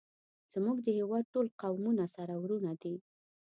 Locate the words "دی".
2.81-2.95